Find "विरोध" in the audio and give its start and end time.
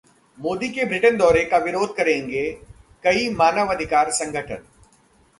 1.57-1.95